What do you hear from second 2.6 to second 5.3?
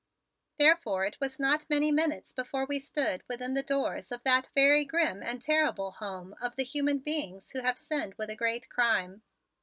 we stood within the doors of that very grim